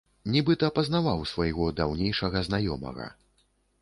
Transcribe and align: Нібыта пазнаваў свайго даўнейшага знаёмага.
Нібыта 0.35 0.69
пазнаваў 0.77 1.21
свайго 1.33 1.67
даўнейшага 1.81 2.43
знаёмага. 2.49 3.11